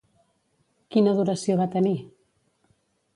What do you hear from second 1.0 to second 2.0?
duració va tenir?